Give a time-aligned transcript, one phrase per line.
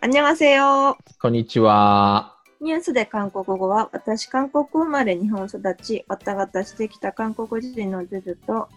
[0.00, 0.96] 안녕하세요。
[1.20, 2.36] こんにちは。
[2.60, 8.68] ニュースで韓国語は、私、韓国生まれ日本育ち、わたがたしてきた韓国人のジュジュと、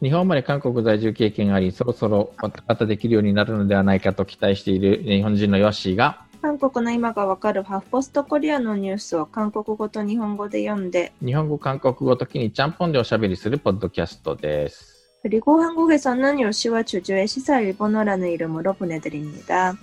[0.00, 14.92] 日本まで韓国在住経験があり、そろそろわたがたできるようになるのではないかと期待している日本人のヨッシーが、韓国の今がわかるハフポストコリアのニュースを韓国語と日本語で読んで、日本語、韓国語時にちゃんぽんでおしゃべりするポッドキャストです。
[15.22, 19.76] 그리고 한국에서는 요시와 주주의 시사 일본어라는 이름으로 보내드립니다.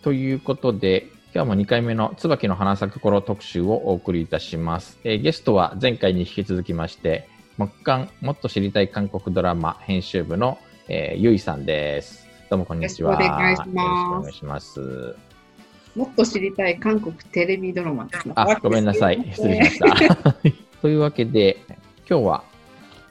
[0.00, 0.04] はい。
[0.04, 4.98] ということで、今日も2回目の椿の花咲く頃特集をお送りいたします。
[5.04, 10.58] えーゲストは前回に引き続きまして、木刊もっと知りたい韓国ドラマ編集部の、
[10.88, 12.26] えーゆいさんです。
[12.48, 13.12] どうもこんにちは。
[13.12, 15.16] よろしくお願いしますよろしくお願いします。
[15.96, 18.34] もっと知りたい韓国テレビドラマですね。
[18.36, 19.22] あ、ごめんなさい。
[19.32, 20.34] 失礼しました。
[20.80, 21.58] というわけで、
[22.08, 22.44] 今日は、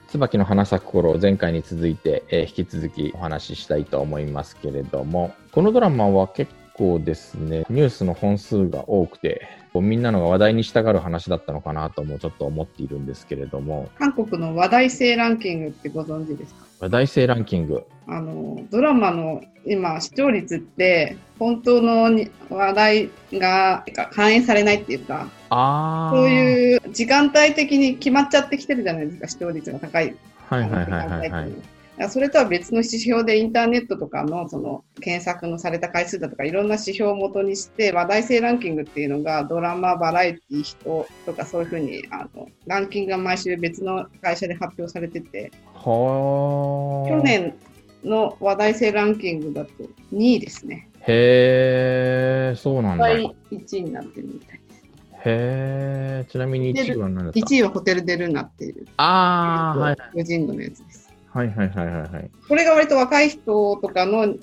[0.08, 16.66] 椿の花咲く頃、前回に続いて、えー引き続きお話ししたいと思いますけれども、このドラマは結構ですね、ニュースの本数が多くて、こうみんなのが話題にしたがる話だったのかなともちょっと思っているんですけれども、韓国の話題性ランキングってご存知ですか？
[16.80, 17.84] 話題性ランキング。
[18.08, 26.18] あのドラマの今視聴率って本当のに話題が反映されないっていうかあー。
[26.18, 30.16] そういう時間帯的に決まっちゃってきてるじゃないですか視聴率が高い
[30.48, 31.52] はいはいはいはいはい
[32.08, 45.52] それとは別の指標でインターネットとかのその検索のされた回数だとかいろんな指標を元にして話題性ランキングっていうのがドラマ、バラエティ、人とかそういうふうにあのランキングが毎週別の会社で発表されてて。
[45.84, 47.56] 去年
[48.04, 49.72] の話題性ランキングだと
[50.14, 50.90] 2位ですね。
[51.02, 53.10] へー、そうなんだ。
[53.10, 55.24] へ第1位になってるみたいです。
[55.26, 56.26] ー。
[56.26, 61.09] ちなみに1位は何だった？1位はホテルデルナっていうあー、はい個人のやつです。
[61.32, 62.32] はいはいはいはいはい。
[62.48, 64.38] これが割と若い人とかのい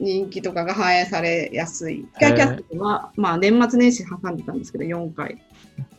[0.00, 2.04] 人気とかが反映されやすい。
[2.18, 5.38] キャーキャットは、まあ、年末年始挟んでたんですけど、4回。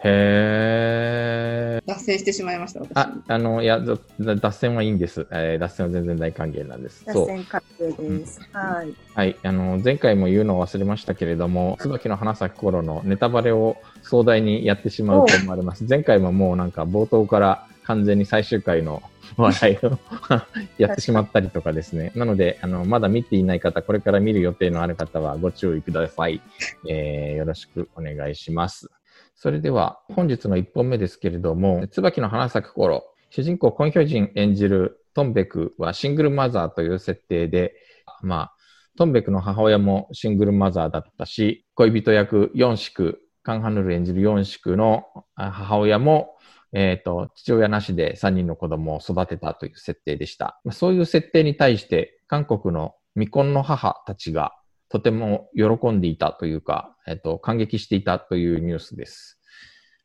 [0.03, 1.87] へー。
[1.87, 2.91] 脱線してしまいました、私。
[2.95, 5.25] あ、あの、いや、ぞ脱線はいいんです。
[5.31, 7.05] えー脱線は全然大歓迎なんです。
[7.05, 7.25] 脱そう。
[7.27, 8.41] 線確定です。
[8.51, 8.93] はい。
[9.13, 9.35] はい。
[9.43, 15.85] あの、前回も言うのを忘れましたけれども、椿の花咲く頃のネタバレを壮大にやってしまうと思われます。
[15.87, 19.01] 前回ももうなんか冒頭から完全に最終回の
[19.41, 19.99] 話題を
[20.77, 22.11] やってしまったりとかですね。
[22.15, 26.41] なので、あの、まだ見ていない方、これから見る予定のある方はご注意ください。
[26.89, 28.89] えーよろしくお願いします。
[29.35, 37.75] それでは、本日の1本目ですけれども、椿の花咲く頃、主人公、コンヒョジン演じるトンベクはシングルマザーという設定で、
[38.21, 38.53] まあ、
[38.97, 45.03] トンベクの母親もシングルマザーだったし、恋人役ヨンシク、カンハヌル演じるヨンシクの
[45.35, 46.36] あ母親も、
[46.73, 50.59] えっ、と、父親なしで3人の子供を育てたという設定でした。
[50.71, 54.53] そういう設定に対して、韓国の未婚の母たちが
[54.89, 59.39] とても喜んでいたというか、えっ、と、感激していたというニュースです。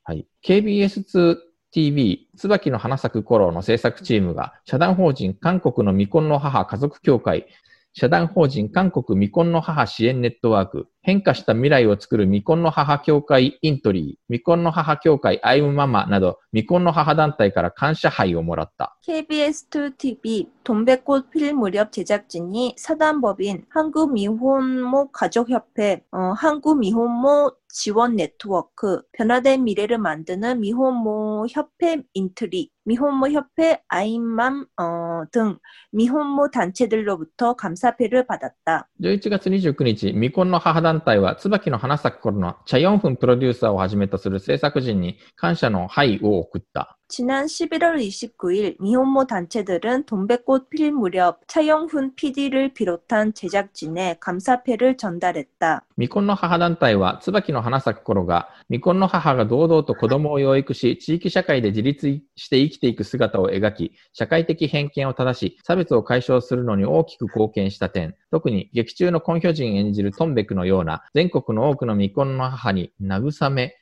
[0.05, 0.27] はい。
[0.45, 1.37] KBS2
[1.73, 7.47] TV、椿の花咲く頃の制作チームが、社団法人韓国の未婚の母家族協会、
[7.95, 18.97] 社団法人韓国未婚の母支援ネットワーク、変化した未来を作る未婚の母協会イントリー、未婚の母協会アイムママなど、未婚の母団体から感謝杯をもらった。
[19.08, 31.48] KBS2TV 돈백꽃 필 무렵 제작진이 사단법인 한국미혼모 가족협회, 어, 한국미혼모 지원 네트워크, 변화된 미래를 만드는 미혼모
[31.50, 35.58] 협회 인트리, 미혼모 협회 아임맘 어, 등
[35.92, 38.88] 미혼모 단체들로부터 감사패를 받았다.
[39.02, 46.98] 11月29日、未婚の母団体は、椿の花咲く頃のチャヨンフンプロデューサーをはじめとする制作陣に感謝の杯を送った。
[47.12, 55.86] 지난 11월 29일 미혼모 단체들은 돈백꽃 필 무렵 차영훈 PD를 비롯한 제작진에 감사패를 전달했다.
[55.98, 73.78] 未婚の母団体は、椿の花咲く頃が、未婚の母が堂々と子供を養育し、地域社会で自立して生きていく姿を描き、社会的偏見を正し、差別を解消するのに大きく貢献した点、特に劇中のコンヒョジン演じるトンベクのような、全国の多くの未婚の母に慰め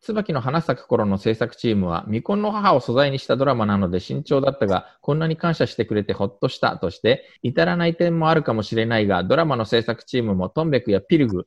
[0.00, 11.46] 椿の花咲く頃の制作チームは未婚の母を素材にしたドラマなので慎重だったが、こんなに感謝してくれてほっとしたとして、至らない点もあるかもしれないが、ドラマの制作チームもトンベクやピルグ、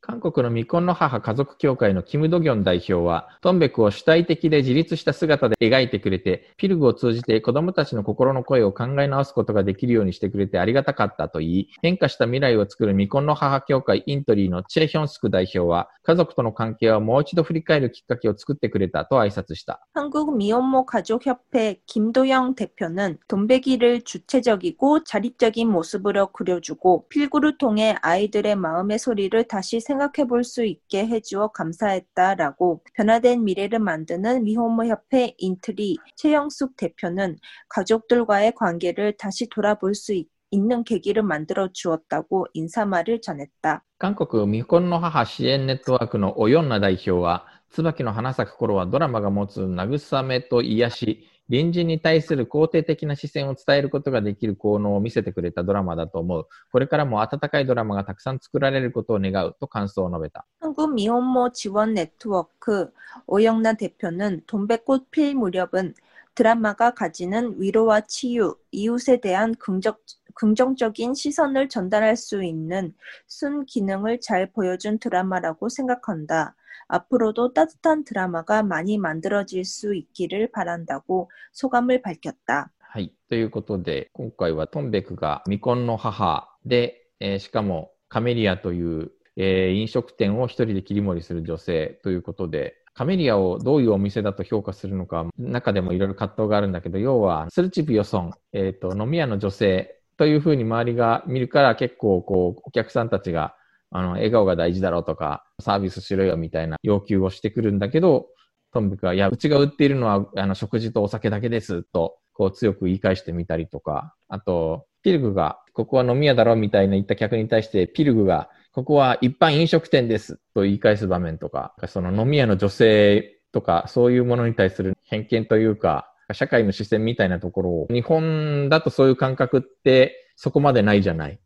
[0.00, 19.80] 韓国の未婚の母家族協会のキム・ドギョン代表は、トンベクを主体的で自立した姿で描いてくれて、ピルグを通じて子供たちの心の声を考え直すことができるようにしてくれてありがたかったと言い、変化した未来を作る未婚の母協会イントリーのチェ・ヒョンスク代表は、家族との関係をもう一度振り返るきっかけを作ってくれたと挨拶した。
[19.94, 29.44] 한국 미혼모 가족협회 김도영 대표는 돈베기를 주체적이고 자립적인 모습으로 그려주고 필구를 통해 아이들의 마음의 소리를
[29.44, 37.38] 다 시 생각해 볼 수 있게 해주어 감사했다라고 변화된 미래를 만드는 미혼모협회 인트리 최영숙 대표는
[37.68, 43.82] 가족들과의 관계를 다시 돌아볼 수 있, 있는 계기를 만들어 주었다고 인사말을 전했다.
[43.98, 56.46] 韓国未婚の母支援ネットワークのオヨンナ代表は、椿の花咲く頃はドラマが持つ慰めと癒し、 隣人に対する肯定的な視線を伝えることができる効能を見せてくれたドラマだと思う。
[56.72, 60.46] これからも温かいドラマがたくさん作られることを願うと感想を述べた。
[60.60, 62.90] 한국 미혼모 지원 네트워크
[63.26, 65.94] 오영란 대표는 돈백꽃 필 무렵은
[66.34, 69.94] 드라마가 가지는 위로와 치유, 이웃에 대한 긍정,
[70.34, 72.92] 긍정적인 시선을 전달할 수 있는
[73.26, 76.56] 순 기능을 잘 보여준 드라마라고 생각한다.
[76.88, 82.70] 앞으로도 따뜻한 드라마가 많이 만들어질 수 있기를 바란다고 소감을 밝혔다.
[82.78, 83.12] はい。
[83.28, 103.56] ということで、今回はトンベクが未婚の母で、えーしかもカメリアという、えー飲食店を一人で切り盛りする女性ということで、カメリアをどういうお店だと評価するのか、中でもいろいろ葛藤があるんだけど、要は、スルチビヨソン、えっ、と、飲み屋の女性というふうに周りが見るから結構、こう、お客さんたちが、
[103.90, 108.27] あの、笑顔が大事だろうとか、 サービスしろよみたいな要求をしてくるんだけど、
[108.71, 131.39] トンベクは、いや、うちが売っているのは、あの、食事とお酒だけです、と、こう強く言い返してみたりとか、あと、ピルグが、ここは飲み屋だろみたいな言った客に対して、ピルグが、ここは一般飲食店ですと言い返す場面とか、その飲み屋の女性とか、そういうものに対する偏見というか、社会の視線みたいなところを、日本だとそういう感覚ってそこまでないじゃない。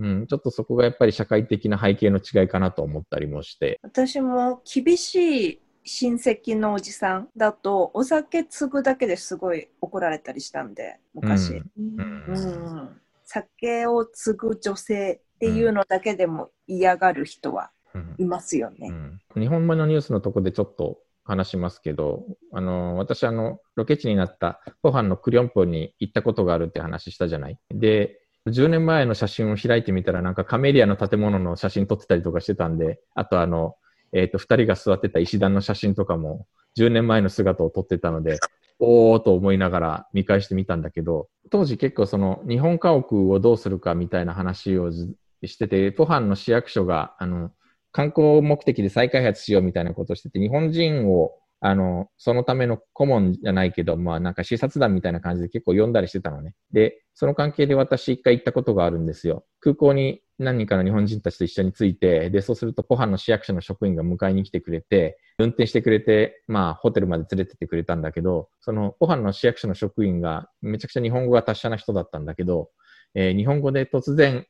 [0.00, 0.04] 음.
[0.04, 3.78] うん、ちょっとそこがやっぱり社会的な背景の違いかなと思ったりもして。
[3.82, 18.88] 私も厳しい親戚のおじさんだとお酒継ぐだけですごい怒られたりしたんで昔、うんうん酒を継ぐ女性っていうのだけでも嫌がる人はうんいますよね。
[19.36, 27.58] うん日本語のニュースのとこでちょっと話しますけど、あの、私、あの、ロケ地になったポハンのクリョンポンに行ったことがあるって話したじゃない。
[27.70, 33.76] で、10年前の写真を開いてみたら、なんかカメリアの建物の写真撮ってたりとかしてたんで、あとあの、
[34.12, 36.46] えっ、と、二人が座ってた石段の写真とかも、
[36.76, 38.38] 10年前の姿を撮ってたので、
[38.78, 47.52] おーと思いながら見返してみたんだけど、当時結構その日本家屋をどうするかみたいな話をしてて、ポハンの市役所が、あの、
[47.92, 56.54] 観光目的で再開発しようみたいなことをしてて、日本人を、あの、そのための顧問じゃないけど、まあなんか視察団みたいな感じで結構読んだりしてたのね。
[56.72, 59.44] で、その関係で私一回行ったことがあるんですよ。
[59.60, 72.70] 空港に何人かの日本人たちと一緒に着いて、で、そうするとポハンの市役所の職員が迎えに来てくれて、運転してくれて、まあホテルまで連れてってくれたんだけど、そのポハンの市役所の職員がめちゃくちゃ日本語が達者な人だったんだけど、
[73.14, 74.46] えー日本語で突然、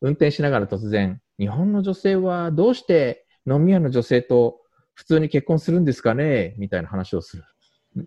[0.00, 4.60] 運転しながら突然、日本の女性はどうして飲み屋の女性と
[4.94, 6.54] 普通に結婚するんですかね？
[6.58, 7.44] みたいな話をする。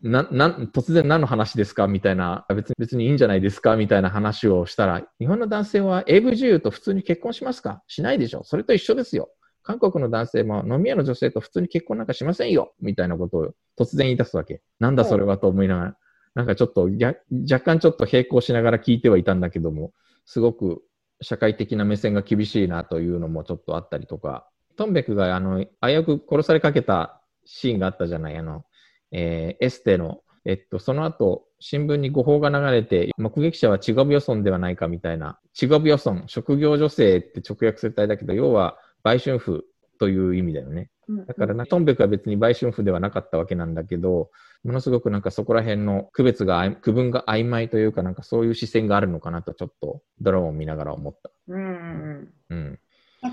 [0.01, 1.88] な、な、突然何の話ですか？
[1.88, 3.75] みたいな、別に、別にいいんじゃないですか？
[3.75, 7.84] みたいな話をしたら、日本の男性は AV 女優と普通に結婚しますか？
[7.88, 8.44] しないでしょ。
[8.44, 9.29] それと一緒ですよ。
[9.63, 12.74] 韓国の男性も飲み屋の女性と普通に結婚なんかしませんよ。
[12.79, 14.62] みたいなことを突然言い出すわけ。
[14.79, 15.98] なんだそれはと思いながら、
[16.36, 19.91] なんかちょっと、若干ちょっと並行しながら聞いてはいたんだけども、
[20.25, 20.84] すごく
[21.22, 28.63] 社会的な目線が厳しいなというのもちょっとあったりとか、トンベクがあの、危うく殺されかけたシーンがあったじゃない、あの、
[29.12, 39.65] えーエステの、えっと、その後、新聞に誤報が流れて、目撃者はチゴビヨソンではないかみたいな、チゴビヨソン、職業女性って直訳する体だけど、要は売春婦
[40.00, 40.89] という意味だよね。
[41.25, 44.29] だからな、トンベクは別に売春婦ではなかったわけなんだけど、
[44.63, 51.31] ものすごくなんかそこら辺の区別が区分が曖昧というか、なんかそういう視線があるのかなと、ちょっとドラマを見ながら思った。
[51.48, 52.79] うんうんうん。
[53.22, 53.29] な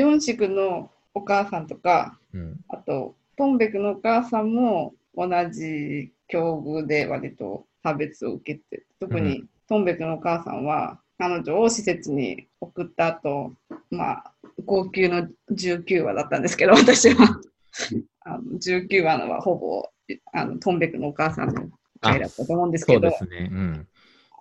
[0.00, 2.60] んか、四宿のお母さんとか、うん。
[2.68, 13.52] あと、トンベクのお母さんも同じ境遇で割と差別を受けて、特うにトンベクのお母さんは、彼女を施設に送った後、
[13.90, 14.32] まあ、
[14.64, 17.40] 号泣の19話だったんですけど、私は。
[18.24, 19.88] あの19話のはほぼ
[20.32, 21.70] あのトンベクのお母さんの
[22.00, 23.10] 回だったと思うんですそけど。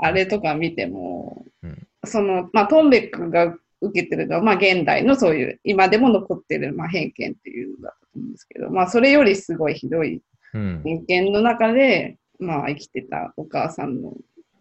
[0.03, 10.21] あれとか見ても、うんその、まあ、トンベックが受けてるのは、まあ、現代のそういう、今でも残ってる、まあ、偏見っていうのだと思うんですけど、まあ、それよりすごいひどい
[10.53, 10.81] うん。
[10.83, 14.13] 偏見の中で、まあ、生きてたお母さんの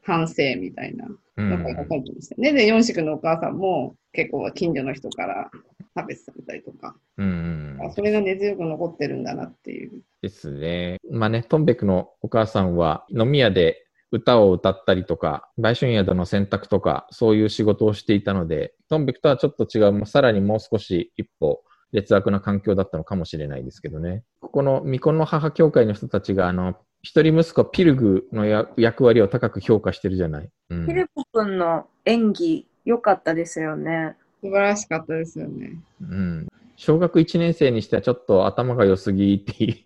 [0.03, 2.53] 反省みたいなうんのが書かれてましたね。
[2.53, 5.51] で、四宿のお母さんも結構近所の人から
[5.95, 7.79] 差別されたりとか、うん。
[7.81, 10.03] あそれが根強く残ってるんだなっていう。
[10.23, 10.99] ですね。
[11.11, 21.63] まあね、トンベクのお母さんは飲み屋で歌を歌ったりとか、売春宿の選択とか、そういう仕事をしていたので、トンベクとはちょっと違う、まあさらにもう少し一歩
[21.93, 24.25] 劣悪な環境だったのかもしれないですけどね。
[24.41, 30.51] ここの未婚の母協会の人たちが、あの、一人息子ピルグのや役割を高く評価してるじゃない。
[30.71, 34.17] うんフィリップ君の演技、良かったですよね。
[34.43, 35.79] 素晴らしかったですよね。
[36.01, 36.49] うん。
[36.81, 39.85] 小学1年生にしてはちょっと頭が良すぎって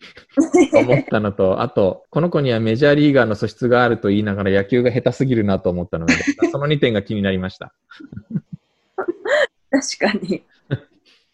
[0.79, 6.15] 思ったのと、 あと、この子にはメジャーリーガーの素質があると言いながら野球が下手すぎるなと思ったので、
[6.53, 7.75] その2点が気になりました。
[9.73, 10.45] 確かに。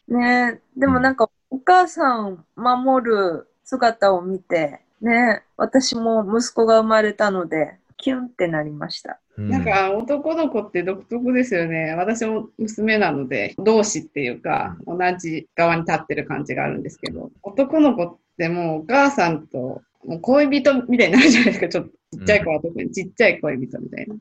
[0.08, 9.20] ねでもなんか、お母さん守る姿を見て、ね私も息子が生まれたので、キュンってなりました。
[9.44, 11.94] うなんか男の子って独特ですよね。
[11.94, 21.68] 私も娘なので、同志っていうか、同じ側に立ってる感じがあるんですけど、男の子ってもうお母さんともう恋人みたいになるじゃないですか。
[21.68, 24.14] ちょっとちっちゃい子は特にちっちゃい恋人みたいな。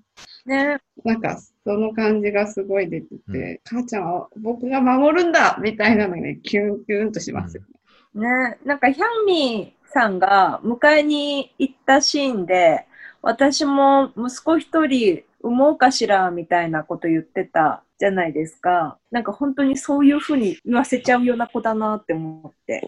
[0.45, 7.63] ねなんか、その感じがすごい出てて、母ちゃんは僕が守るんだみたいなのがね、キュンキュンとしますよ
[8.15, 8.21] ね。
[8.21, 12.85] ねなんかヒャンミーさんが迎えに行ったシーンで、
[13.21, 18.97] 私も息子一人産もうかしらみたいなこと言ってたじゃないですか。
[19.11, 22.87] なんか本当にそういうふうに言わせちゃうような子だなって思って。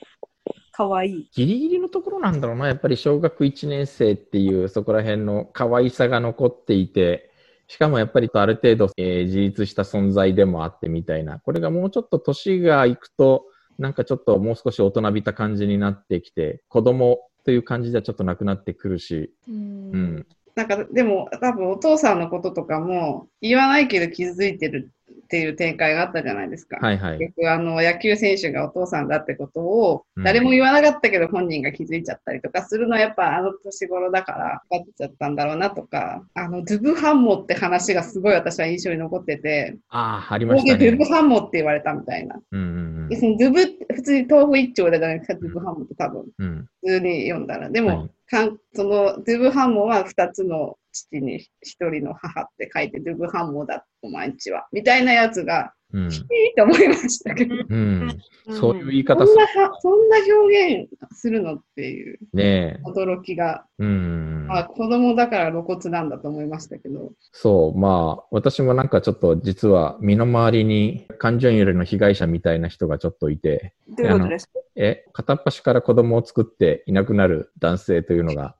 [0.72, 1.30] かわいい。
[1.34, 2.68] ギリギリのところなんだろうな。
[2.68, 7.32] やっぱり小学1年生っていうそこら辺の可愛さが残っていて、
[7.68, 11.40] しかもやっぱりある程度、えー自立した存在でもあってみたいな。
[11.40, 13.46] これがもうちょっと年がいくと、
[13.78, 20.28] なんかちょっともう少し大人びた感じになってきて、子供という感じではちょっとなくなってくるし、ううん。
[20.56, 24.92] なんか、でも多分お父さんのこととかも言わないけど気づいてる
[25.32, 26.78] っていう展開があったじゃないですか。
[26.82, 27.18] はいはい。
[27.18, 41.06] 結局あの野球選手がお父さんだってことをうん誰も言わなかったけど本人が気づいちゃったりとかするのはやっぱあの年頃だから分かっちゃったんだろうなとかあのドゥブハンモって話がすごい私は印象に残っててああ、ありまこしたねドゥブ。
[41.06, 42.38] ハンモって言われたみたいな。
[42.52, 46.46] うんうん別にドゥブ普通に豆腐一丁だじゃないですかドゥブハンモって多分うん。
[46.46, 46.66] うん。
[46.82, 47.70] 普通に読んだら。
[47.70, 56.04] でも、はいかんそのドゥブハンモは2つの父に1人の母って書いてドゥブハンモだお前んちはみたいなやつがうん。
[56.06, 56.12] いい
[56.56, 57.54] と思いましたけど。
[57.54, 58.18] うん。
[58.50, 62.80] そういう言いそ方すんなは、そんな表現するのっていうねえ。
[62.86, 64.46] 驚きが、うん。
[64.48, 74.60] まあ、子供だから露骨なんだと思いましたけど、そう、まあ、私もなんかちょっと実は身の回りに感情揺れの被害者みたいな人がちょっといて、どういうことですか？
[74.78, 78.56] え、片っ端から子供を作っていなくなる男性というのが、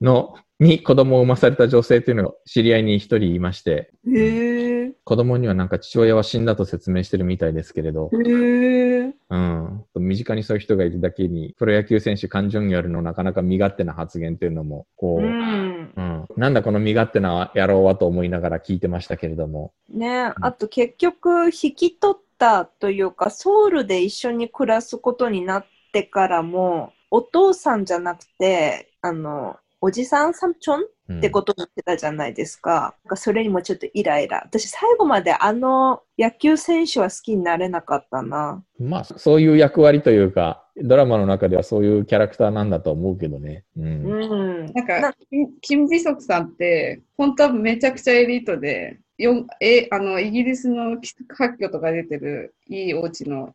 [0.00, 4.92] の、に子供を産まされた女性というのが知り合いに一人いまして、へえ。
[5.04, 9.14] 子供にはなんか父親は死んだと説明してるみたいですけれど、へえ。
[9.28, 9.84] うん。
[9.96, 16.26] 身近にそういう人がいるだけに、プロ野球選手、カン・ジョンヨルのなかなか身勝手な発言というのも、こう、ううん、ん。
[16.36, 32.96] なんだこの身勝手な野郎はと思いながら聞いてましたけれども、ねあと結局引き取ったというかソウルで一緒に暮らすことになってからもお父さんじゃなくてあのおじさんサムチョンうんってことになってたじゃないですか。
[33.04, 34.42] なんかそれにもちょっとイライラ。
[34.44, 38.64] 私最後まであの野球選手は好きになれなかったな。
[38.80, 43.62] まあ、そういう役割というか、ドラマの中ではそういうキャラクターなんだと思うけどね。
[43.76, 43.84] うん。
[43.84, 44.72] うん。
[44.72, 53.54] なんか、キキム・ビソクさんって、本当はめちゃくちゃエリートで、よえあのイギリスの発挙とか出てるいいお家の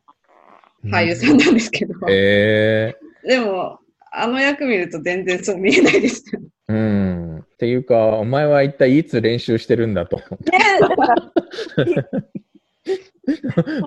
[0.86, 3.78] 俳優さんなんですけど、えでも、
[4.14, 6.48] あの役見ると全然そう見えないですよね。
[6.68, 7.38] えうん。
[7.38, 10.20] っていうか、お前は一体いつ練習してるんだと。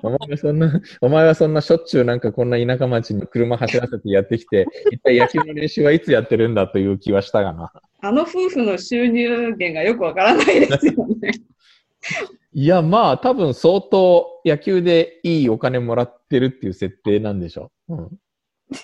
[0.02, 7.72] お前はそんな、お前はそんなしょっちゅうなんかこんな田舎町に車走らせてやってきて、一体野球の練習はいつやってるんだという気はしたがな。
[8.02, 11.32] あの夫婦の収入源がよくわからないですよね。
[12.54, 17.72] いや、まあ、多分相当野球でいいお金もらってるっていう設定なんでしょ。
[17.90, 18.10] うん、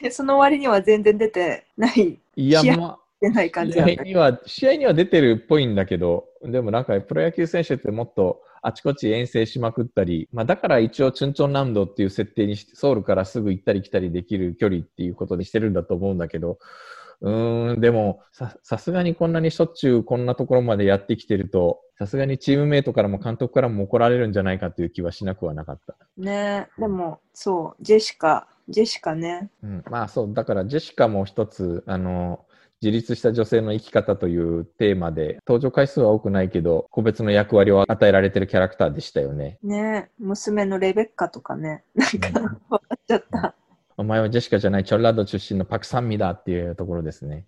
[0.01, 3.81] でその割には全然出てない、いや、まあ、出ない感じ試。
[3.81, 16.59] 合には、試合には出てるっぽいんだけど、でもなんかプロ野球選手ってもっとあちこち遠征しまくったり、まあだから一応チュンチョン南道っていう設定にして、ソウルからすぐ行ったり来たりできる距離っていうことにしてるんだと思うんだけど、
[17.21, 25.95] うーん、でもさ、さすがにこんなにしょっちゅうこんなところまでやってきてると、さすがにチームメイトからも監督からも怒られるんじゃないかっていう気はしなくはなかった。
[26.17, 29.49] ねでも、そう、ジェシカ、ジェシカね。
[29.63, 32.45] うん、まあそう、だからジェシカも一つ、あの、
[32.81, 39.59] 自立した女性の生き方というテーマで、登場回数は多くないけど、個別の役割を与えられてるキャラクターでしたよね。
[39.61, 41.83] ね娘のレベッカとかね。
[41.93, 43.55] なんか、笑っちゃった。
[44.01, 47.45] お前はジェシカじゃない、チョンラード出身のパクサンミだっていうところですね。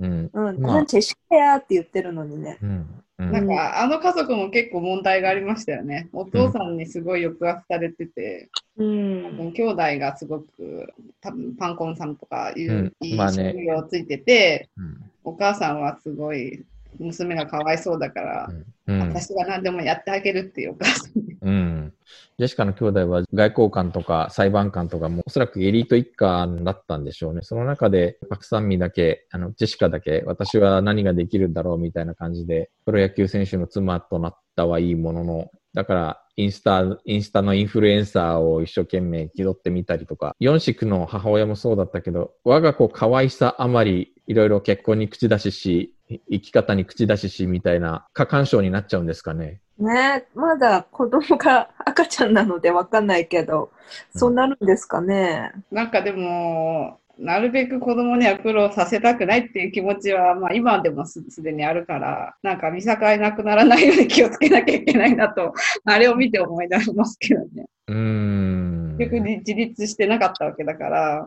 [0.00, 0.30] うん。
[0.32, 2.58] うん、まあなんチェシカやって言ってるのにね。
[2.62, 2.70] うん。
[2.70, 6.08] うんなんか、あの家族も結構問題がありましたよね。
[6.14, 9.52] お父さんにすごい抑圧されてて、うん。
[9.52, 10.88] 兄弟がすごく、
[11.20, 16.64] 多分パンコンさんとかいう、うんいい職業ついてて、うんお母さんはすごい、
[16.98, 18.48] 娘がかわいそうだから、
[18.86, 19.00] うん。
[19.00, 21.36] 私が何でもやってあげるっていうお母さんに。
[21.40, 21.94] うん。
[22.38, 27.42] ジェシカの兄弟は外交官とか裁判官とかもおそらくエリート一家だったんでしょうね。
[27.42, 45.94] その中でパクサンミだけ、あの、ジェシカだけ、私は何ができるんだろうみたいな感じで、プロ野球選手の妻となったはいいものの、だから、インスタ、インスタのインフルエンサーを一生懸命気取ってみたりとか、四子の母親もそうだったけど、我が子可愛さあまり、いろいろ結婚に口出しし、
[46.30, 49.60] 生き方に口出ししみたいな過干渉になっちゃうんですかね。
[49.78, 53.70] ねまだ子供が赤ちゃんなのでわかんないけど、
[54.14, 55.52] そうなるんですかね。
[55.70, 65.52] なんかでも、なるべく子供には苦労させたくないっていう気持ちは、まあ今でもすすでにあるから、なんか見境なくならないように気をつけなきゃいけないなと、
[65.84, 67.66] あれを見て思い出しますけどね。
[67.88, 68.96] うーん。
[68.98, 71.26] 結局自立してなかったわけだから、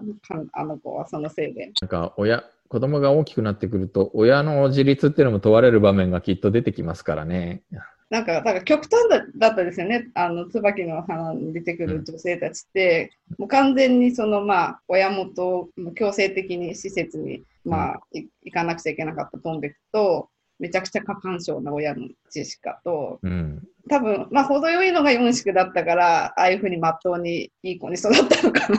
[0.53, 1.71] あの子はそのせいで。
[1.81, 7.61] なんか親、子供が大きくなってくると、親の自立っていうのも問われる場面がきっと出てきますからね。
[8.09, 10.09] なんか、だから極端だだったですよね。
[10.15, 23.63] あの、椿の花に出てくる女性たちって、もう完全にその、まあ、親元、強制的に施設に、まあ、い行かなくちゃいけなかったトンベクと、めちゃくちゃ過干渉な親のジェシカと、うん。
[23.89, 28.69] 多分、まあ、程よいのが4宿だったから、ああいうふうにまっとうにいい子に育ったのか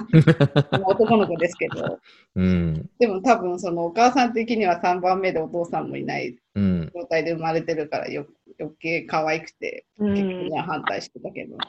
[0.70, 0.78] な。
[0.78, 1.98] もう男の子ですけど。
[2.36, 2.90] うん。
[2.98, 6.90] でも多分、そのお母さん的には3番目でお父さんもいないうん。
[6.94, 8.26] 状態で生まれてるからよ
[8.58, 11.54] 余計可愛くて、う結局んには反対してたけど。
[11.54, 11.60] うん。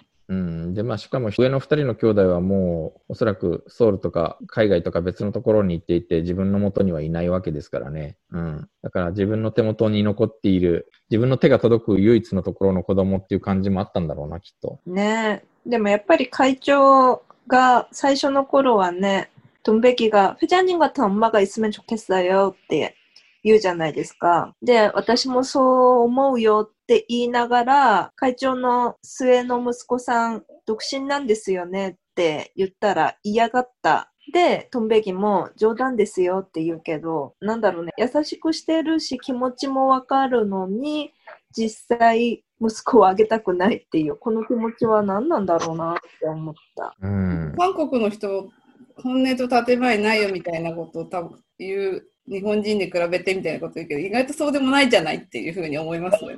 [0.75, 8.17] で、まあ、しかも上の二人の兄弟はもう、おそらくソウルとか海外とか別のところに行っていて、自分の元にはいないわけですからね。
[8.31, 8.69] うん。
[8.83, 14.79] だから自分の手元に残っている、自分の手が届く唯一のところの子供っていう感じもあったんだろうな、きっと。
[14.87, 19.31] ねでもやっぱり会長が最初の頃はね、
[19.65, 22.95] ドンベキが、フェジャニン같은엄마가있으면좋겠어요って
[23.43, 24.55] 言うじゃないですか。
[24.63, 34.12] で、私もそう思うよ って言いながら、会長の末の息子さん、独身なんですよねって言ったら嫌がった。
[34.32, 41.12] で、トンベギも冗談ですよって言うけど、なんだろうね、優しくしてるし気持ちもわかるのに、
[41.58, 46.96] 実際息子をあげたくないっていう、この気持ちは何なんだろうなって思った。
[47.02, 47.56] うん。
[47.58, 48.50] 韓国の人、
[48.98, 56.38] 本音と建前ないよみたいなことを多分言う、日本人に比べてみたいなこと言うけど、意外とそうでもないじゃないっていうふうに思いますよね。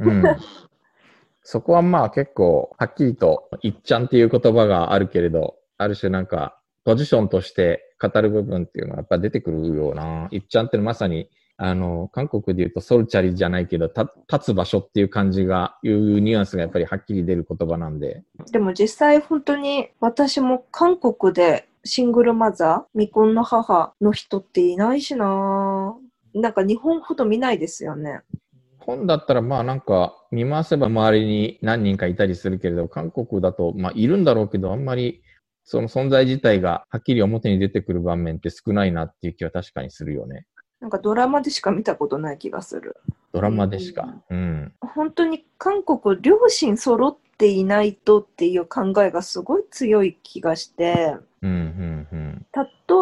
[0.00, 0.22] うん。
[1.42, 10.28] そこはまあ結構、はっきりと、いっちゃんっていう言葉があるけれど、ある種なんか、ポジションとして語る部分っていうのはやっぱ出てくるよな。
[10.30, 18.22] いっちゃんってまさに、あの、韓国で言うとソルチャリじゃないけど、た立つ場所っていう感じが、いうニュアンスがやっぱりはっきり出る言葉なんで。
[18.52, 25.96] でも実際本当に私も韓国でシングルマザー、未婚の母の人っていないしな
[26.34, 28.20] なんか日本ほど見ないですよね。
[28.78, 35.22] 本だったらまあなんか見回せば周りに何人かいたりするけれど、韓国だとまあいるんだろうけど、あんまり
[35.64, 40.46] その存在自体がはっきり表に出てくる場面って少ないなっていう気は確かにするよね。
[40.80, 42.96] なんかドラマでしか見たことない気がする。
[43.32, 44.22] ドラマでしか。
[44.30, 44.72] うん。
[44.80, 51.50] 本当に韓国両親揃っていないとっていう考えがすごい強い気がして、うん、
[52.10, 52.46] うん、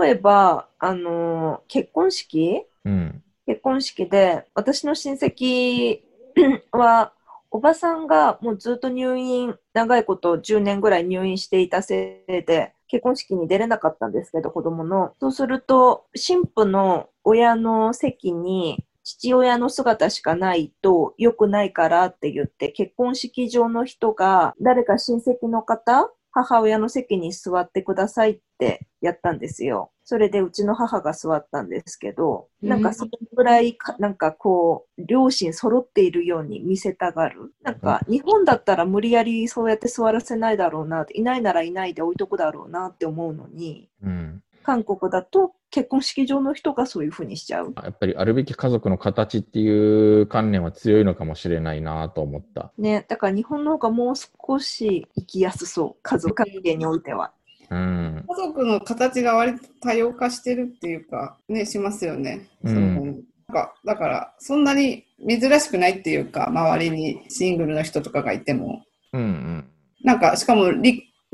[0.01, 2.63] 例えば、あの、結婚式？
[2.85, 2.93] うん。
[2.93, 3.23] うん。
[3.47, 6.01] 結婚式で、私の親戚
[6.73, 7.13] は、
[7.51, 15.15] おばさんがもうずっと入院、長いこと10年ぐらい入院していたせいで、結婚式に出れなかったんですけど、子供の。
[15.21, 29.91] そうすると、新婦の親の席に父親の姿しかないと良くないからって言って、結婚式場の人が誰か親戚の方、母親の席に座ってくださいってやったんですよ。
[30.05, 37.55] それでうちの母が座ったんですけど、なんかそれぐらいか、なんかこう、両親揃っているように見せたがる。
[37.63, 44.43] なんか日本だったら無理やりそうやって座らせないだろうな、いないならいないで置いとくだろうなって思うのに、うん。
[44.67, 47.73] 韓国だと結婚式場の人がそういうふうにしちゃう。
[47.81, 52.73] やっぱりあるべき家族の形っていう観念は強いのかもしれないなと思った。
[52.77, 56.03] ね、だから日本の方がもう少し生きやすそう。
[56.03, 57.31] 家族関係においては。
[57.71, 58.25] うん。
[58.29, 62.49] 家族の形が割と多様化してるっていうか、ね、しますよね。
[62.65, 68.83] うんそのなんかだから、そんなに珍しくないっていうか、周りにシングルの人とかがいても。
[69.13, 69.71] うんうん。
[70.03, 70.83] なんか、しかも離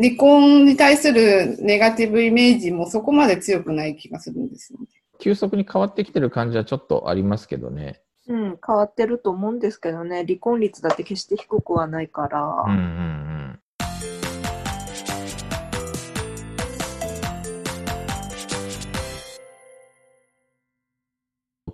[0.03, 4.87] 離婚に対するネガティブイメージもそこまで強くない気がするんですよね。
[5.21, 8.01] 急速に変わってきてる感じはちょっとありますけどね。
[8.27, 12.65] うん、変わってると思うんですけどね、離婚率だって決して低くはないから。
[12.67, 13.32] うんうん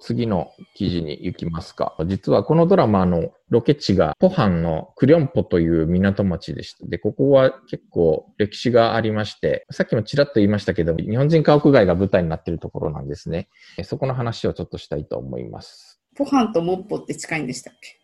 [0.08, 1.94] 次の記事に行きますか。
[2.06, 6.86] 実はこのドラマのロケ地がポハンのクリョンポという港町でした。
[6.86, 13.50] で、ここは結構歴史がありまして、さっきもちらっと言いましたけど、日本人家屋街が舞台になっているところなんですね。
[13.84, 16.00] そこの話をちょっとしたいと思います。
[16.16, 17.98] ポハンとモッポって近いんでしたっけ？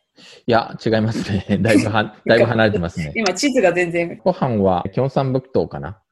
[0.47, 1.57] いや、違いますね。
[1.63, 3.13] だいぶは、だいぶ離れてますね。
[3.17, 4.21] 今、地図が全然。
[4.23, 6.03] ポハンは、キョンサンブク島かな。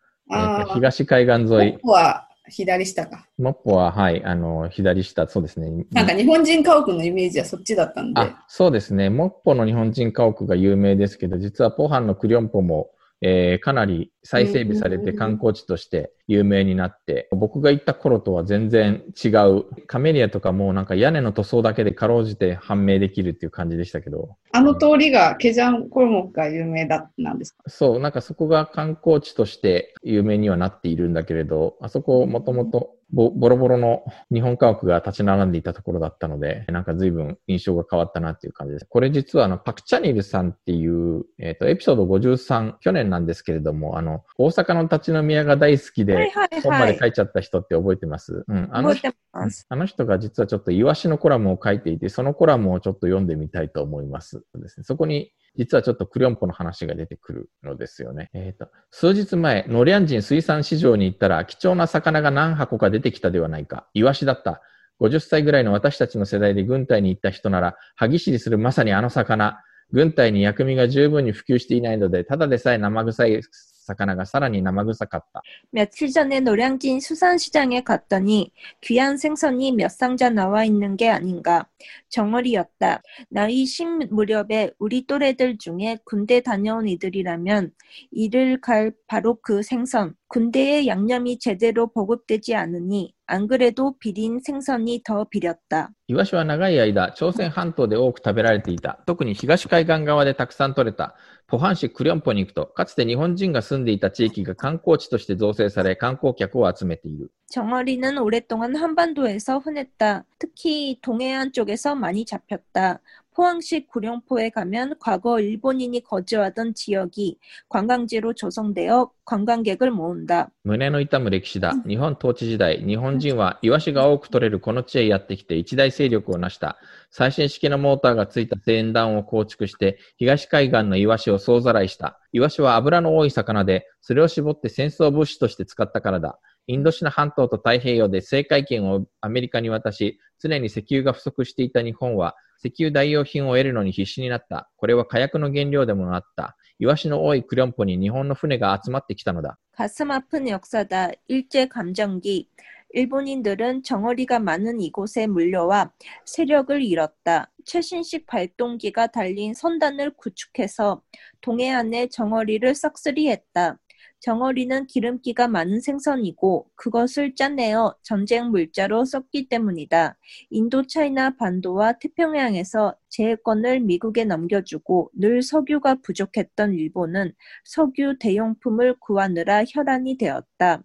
[0.74, 1.78] 東海岸沿モいッ。
[1.80, 3.28] ポは左下か。
[3.38, 5.86] モッポは、はい、あの、左下、そうですね。
[5.92, 8.20] なんか日本人家屋のイメージはそっちだったんで。
[8.20, 9.10] あ、そうですね。
[9.10, 12.90] モッポの日本人家屋が有名ですけど、実はポハンのクリョンポも、
[13.24, 19.64] えーかなり再整備されて観光地として有名になって、僕が行った頃とは全然違う。
[19.86, 27.62] カメリアとかもなんか屋根の塗装だけでかろうじて判明できるっていう感じでしたけど、あの通りがケジャンコルモクが有名だなんですか？
[27.68, 38.86] そう、なんかそこが観光地として有名にはなっているんだけれど、あそこもともとボボロボロの日本家屋が立ち並んでいたところだったので、なんか随分印象が変わったなっていう感じです。
[38.88, 46.92] これ実はあの、パクチャニルさんっていう、えっ、と、エピソード53、去年なんですけれども、あの、大阪の立ち飲み屋が大好きで、はいはい本まはい。
[46.94, 48.44] で書いちゃった人って覚えてます？
[48.48, 48.68] うん。
[48.72, 49.66] あの人覚えてます。
[49.68, 54.42] あの人が実はちょっとイワシのコラムを書いていて、そのコラムをちょっと読んでみたいと思います。
[54.54, 58.30] ですね、そこに実はちょっとクリョンポの話が出てくるのですよね。
[58.32, 63.86] えっ、と、数日前、ノリアン人水産市場に行ったら貴重な魚が何箱か出てきたではないか。
[63.94, 64.62] イワシだった。
[65.00, 69.62] 50歳ぐらいの私たちの世代で軍隊に行った人なら、歯ぎしりするまさにあの魚。
[69.92, 73.42] 軍隊に薬味が十分に普及していないので、ただでさえ生臭い
[73.87, 75.41] 魚がさらに生臭かった。
[75.71, 81.67] 며칠 전에 노량진 수산시장에 갔더니 귀한 생선이 몇 상자 나와 있는 게 아닌가.
[82.09, 83.01] 정어리였다.
[83.29, 87.71] 나이 10 무렵에 우리 또래들 중에 군대 다녀온 이들이라면
[88.11, 90.15] 이를 갈 바로 그 생선.
[90.27, 95.91] 군대에 양념이 제대로 보급되지 않으니 안 그래도 비린 생선이 더 비렸다.
[96.07, 98.99] イワシは長い間、朝鮮半島で多く食べられていた。
[99.05, 101.15] 特に東海岸側でたくさん取れた。
[101.47, 107.31] ポハン市クリョンポに行くと、かつて日本人が住んでいた地域が観光地として造成され、観光客を集めている。
[107.49, 110.25] 정어리는 오랫동안 한반도에서 흔했다.
[110.39, 112.99] 특히 동해안 쪽에서 많이 잡혔다.
[113.33, 117.37] 포항시 구룡포에 가면 과거 일본인이 거주하던 지역이
[117.69, 120.49] 관광지로 조성되어 관광객을 모은다.
[120.63, 121.73] 胸の痛む歴史だ。
[121.87, 126.77] 日本統治時代、日本人はイワシが多く取れるこの地へやってきて一大勢力を成した。
[127.11, 132.19] 最新式のモーターがついた船団を構築して、東海岸のイワシを総ざらいした。
[132.31, 136.39] イワシは油の多い魚で、それを絞って戦争物資として使ったからだ。
[136.67, 144.69] インドシナ半島と太平洋で政界権をアメリカに渡し、常に石油が不足していた日本は、石油代用品を得るのに必死になった。
[144.77, 146.57] これは火薬の原料でもなった。
[146.79, 149.57] イワシの多いクリョンポに日本の船が集まってきたのだ。
[149.71, 151.11] 가슴 아픈 역사다.
[151.27, 152.49] 일제 감정기.
[152.91, 155.91] 일본인들은 정어리가 많은 이곳에 물려와
[156.25, 157.51] 세력을 잃었다.
[157.65, 161.01] 최신식 발동기가 달린 선단을 구축해서
[161.41, 163.77] 동해안에 정어리를 싹쓸이했다.
[164.21, 170.17] 정어리는 기름기가 많은 생선이고 그것을 짜내어 전쟁 물자로 썼기 때문이다.
[170.49, 180.17] 인도 차이나 반도와 태평양에서 제해권을 미국에 넘겨주고 늘 석유가 부족했던 일본은 석유 대용품을 구하느라 혈안이
[180.17, 180.83] 되었다.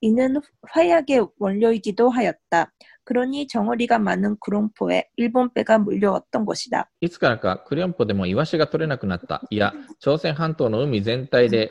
[0.00, 2.72] 이는 화약의 원료이기도 하였다.
[3.04, 6.90] 그러니 정어리가 많은 구룡포에 일본 배가 몰려왔던 것이다.
[7.00, 9.40] いつからかクリョンポでもイワシが取れなくなった。
[9.48, 11.70] いや、朝鮮半島の海全体で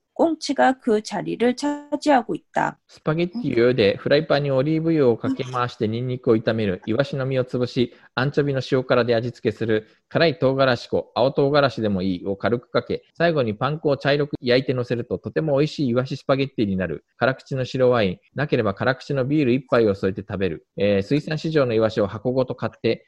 [0.21, 2.77] 꽁치가 그 자리를 차지하고 있 다.
[2.85, 17.03] 스파게티유에 프라이팬에 올리브유をかけ回してニンニクを炒める、イワシの身を潰し、アンチョビの塩辛で味付けする、辛い唐辛子粉、青唐辛子でもいいを軽くかけ、最後にパン粉を茶色く焼いて乗せるととても美味しいイワシスパゲッティになる。
[17.17, 20.67] 辛口の白ワイン、なければ辛口のビール1杯を添えて食べる。
[20.77, 23.07] えー、水産市場のイワシを箱ごと買って、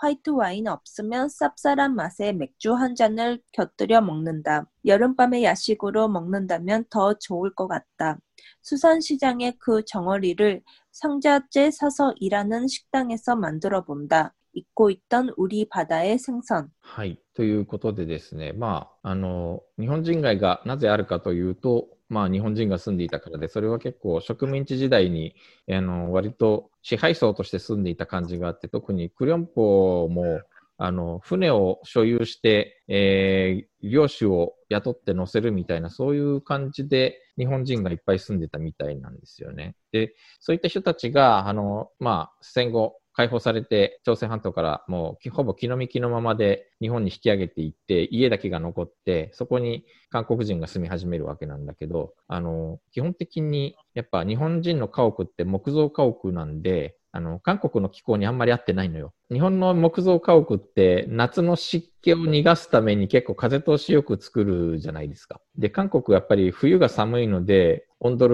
[0.00, 4.70] 화이트 와인 없으면 쌉쌀한 맛에 맥주 한 잔을 곁들여 먹는다.
[4.84, 8.18] 여름밤에 야식으로 먹는다면 더 좋을 것 같다.
[8.62, 10.62] 수산시장의 그 정어리를
[10.92, 14.34] 상자째 사서 일하는 식당에서 만들어 본다.
[14.52, 16.70] 잊고 있던 우리 바다의 생선.
[16.80, 17.20] はい。
[17.34, 25.33] ということでですね、まあ、あの、日本人街がなぜあるかというと、 まあ、日本人が住んでいたからで、それは結構植民地時代に、
[25.69, 30.41] あの、割と支配層として住んでいた感じがあって、特にクリョンポも、
[30.77, 39.77] あの、船を所有して、えー、漁師を雇って乗せるみたいな、そういう感じで日本人がいっぱい住んでたみたいなんですよね。
[39.93, 59.13] で、そういった人たちが、あの、まあ、戦後、解放されて、朝鮮半島からもうきほぼ気の幹のままで日本に引き上げていって、家だけが残って、そこに韓国人が住み始めるわけなんだけど、あの、基本的にやっぱ日本人の家屋って木造家屋なんで、あの、韓国の気候にあんまり合ってないのよ。
[59.31, 65.41] 日本の木造家屋って夏の湿気を逃がすために結構風通しよく作るじゃないですか。
[65.57, 68.27] で、韓国やっぱり冬が寒いので、温ド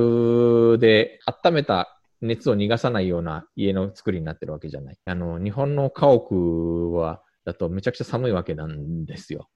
[0.73, 4.97] ルで温めた熱を逃がさないような家の作りになってるわけじゃない。
[5.06, 9.47] あの、日本の家屋は、だとめちゃくちゃ寒いわけなんですよ。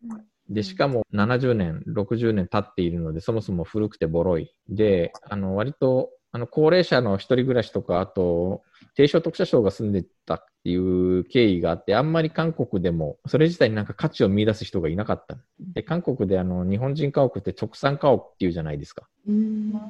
[0.50, 4.54] で、しかも70年、60年経っているので、そもそも古くてボロい。
[4.69, 8.63] で、あの、割と、あの、高齢者の一人暮らしとか、あと、
[8.95, 15.38] 低所得者層が住んでたっていう経緯があって、あんまり韓国でも、それ自体になんか価値を見出す人がいなかった。
[15.74, 19.08] で、韓国であの、日本人家屋って直産家屋っていうじゃないですか。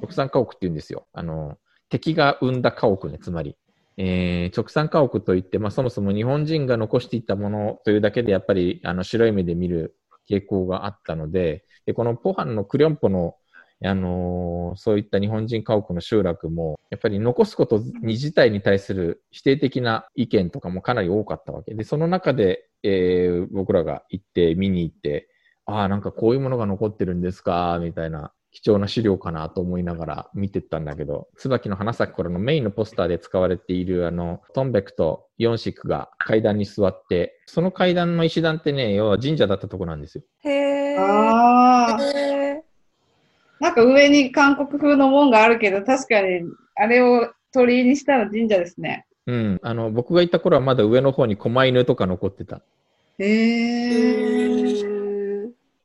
[0.01, 1.07] 直産家屋って言うんですよ。
[1.13, 1.57] あの、
[1.91, 3.55] 敵が生んだ家屋ね、つまり。
[3.97, 9.95] えー直産家屋といって、まあ、そもそも日本人が残していったものというだけで、やっぱりあの白い目で見る
[10.29, 13.35] 傾向があったので、でこのポハンのクリョンポの、
[13.83, 25.27] あのーそういった日本人家屋の集落も、やっぱり残すことに自体に対する否定的な意見とかもかなり多かったわけで、その中で、えー僕らが行って、見に行って、
[25.65, 40.23] ああ、なんかこういうものが残ってるんですか、みたいな貴重な資料かなと思いながら見てったんだけど、椿の花咲く頃のメインのポスターで使われているあの、トンベクとヨンシクが階段に座って、その階段の石段ってね、要は神社だったとこなんですよ。
[40.43, 40.99] 해.
[40.99, 42.61] ああ、 해.
[43.59, 46.41] なんか上に韓国風の門があるけど、確かに
[46.75, 49.05] あれを鳥居にしたら神社ですね。
[49.27, 49.59] うん。
[49.61, 52.61] あの、僕が行った頃はまだ上の方に狛犬とか残ってた。
[53.19, 53.25] へ
[54.97, 55.00] え。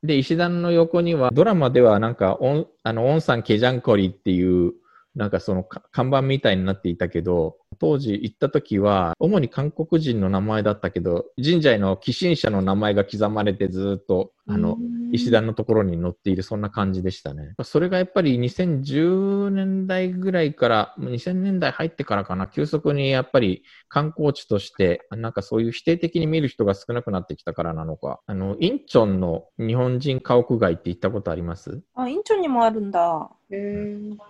[0.07, 4.73] で、石段の横には、ドラマではなんか、オン、あの、オンさんケジャンコリっていう、
[5.14, 14.77] なんかその看板みたいになっていたけど、当時行った時は、主に韓国人の名前だったけど、神社への寄進者の名前が刻まれてずっと、あの、
[15.12, 17.55] 石段のところに乗っている、そんな感じでしたね。
[17.62, 31.83] それがやっぱり2010年代ぐらいから、2000年代入ってからかな、急速にやっぱり観光地として、なんかそういう否定的に見る人が少なくなってきたからなのか、あの、インチョンの日本人家屋街って行ったことあります？
[31.95, 33.31] あ、インチョンにもあるんだ。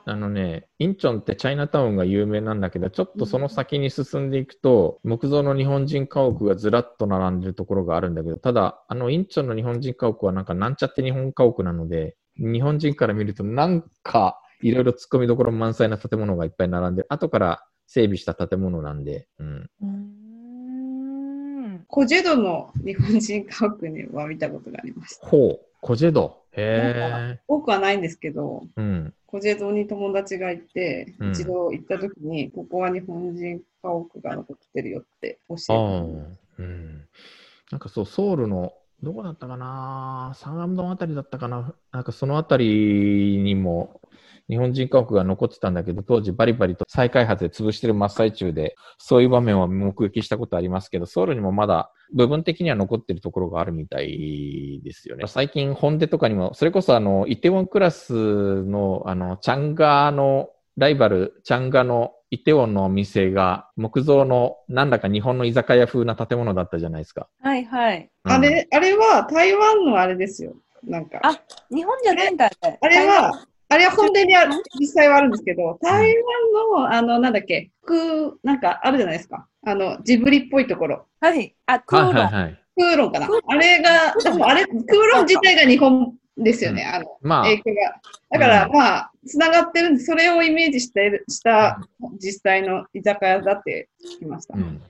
[0.04, 19.70] あのね、インチョンってチャイナタウンが有名なんだけど、ちょっとその先に進んでいくと、木造の日本人家屋がずらっと並んでるところがあるんだけど、ただ、あのインチョンの日本人家屋はなんかなんちゃって日本家屋なので、日本人から見るとなんかいろいろ突っ込みどころ満載な建物がいっぱい並んで、後から整備した建物なんで、うん。
[19.82, 20.26] 음.
[21.88, 25.20] コジェドの日本人家屋には見たことがあります。
[25.22, 25.66] ほう。
[25.80, 26.42] コジェド。
[26.56, 28.80] へ多くはないんですけど、え。
[28.80, 29.14] うん。
[29.26, 35.76] コジェドに友達がいて、うん一度行った時に、ここは日本人家屋が残ってるよって教え
[36.58, 37.08] うん。
[37.70, 44.00] なんかそう、ソウルの、どこだったかなサンアムドンあたりだったかななんかそのあたりにも
[44.48, 55.26] 日本人家屋が残ってたんだけど、当時バリバリと再開発で潰してる真っ最中で、そういう場面は目撃したことありますけど、ソウルにもまだ部分的には残ってるところがあるみたいですよね。
[55.26, 67.28] 最近本出とかにも、それこそあの、イテウォンクラスのあの、チャンガのライバル、チャンガのイテウォンのお店が木造のなんだか日本の居酒屋風な建物だったじゃないですか。
[67.40, 68.10] はいはい。
[68.24, 70.54] うんあれ、あれは台湾のあれですよ。
[70.84, 71.20] なんか。
[71.22, 72.78] あ日本じゃないんだね。
[72.80, 77.98] あれは、あれは本殿にある、実際はあるんですけど、台湾の、あの、なんだっけ、空、
[78.42, 79.48] なんかあるじゃないですか。
[79.64, 81.06] あの、ジブリっぽいところ。
[81.20, 81.54] はい。
[81.66, 82.14] あ、クーロン。
[82.14, 82.62] はいはいはい。
[82.78, 83.28] 空論かな。
[83.48, 88.00] あれが、でもあれ、空論自体が日本ですよね、あの、まあ、影響が。
[88.30, 91.80] だから、まあ、つながってるんで、それをイメージしてした
[92.18, 94.56] 実際の居酒屋だって聞きました。
[94.56, 94.82] うん、